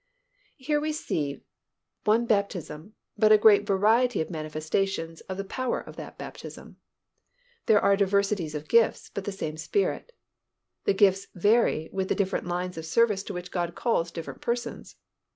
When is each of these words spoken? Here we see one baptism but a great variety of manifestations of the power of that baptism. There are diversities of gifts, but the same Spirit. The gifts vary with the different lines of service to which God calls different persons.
Here 0.57 0.79
we 0.81 0.93
see 0.93 1.41
one 2.05 2.25
baptism 2.25 2.95
but 3.19 3.31
a 3.31 3.37
great 3.37 3.67
variety 3.67 4.19
of 4.19 4.31
manifestations 4.31 5.21
of 5.29 5.37
the 5.37 5.43
power 5.43 5.79
of 5.79 5.95
that 5.97 6.17
baptism. 6.17 6.77
There 7.67 7.79
are 7.79 7.95
diversities 7.95 8.55
of 8.55 8.67
gifts, 8.67 9.11
but 9.13 9.25
the 9.25 9.31
same 9.31 9.57
Spirit. 9.57 10.11
The 10.85 10.95
gifts 10.95 11.27
vary 11.35 11.87
with 11.93 12.09
the 12.09 12.15
different 12.15 12.47
lines 12.47 12.79
of 12.79 12.85
service 12.87 13.21
to 13.25 13.33
which 13.35 13.51
God 13.51 13.75
calls 13.75 14.09
different 14.09 14.41
persons. 14.41 14.95